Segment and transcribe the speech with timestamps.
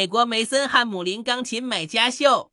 [0.00, 2.50] 美国梅森汉姆林钢琴买家秀。